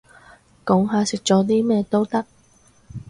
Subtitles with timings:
[0.65, 2.25] 講下食咗啲咩都得